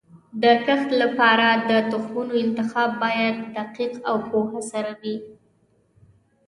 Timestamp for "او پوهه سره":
4.09-4.91